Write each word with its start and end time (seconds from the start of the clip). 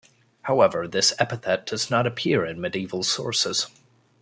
However, 0.41 0.87
this 0.87 1.13
epithet 1.19 1.67
does 1.67 1.91
not 1.91 2.07
appear 2.07 2.43
in 2.43 2.59
medieval 2.59 3.03
sources. 3.03 3.67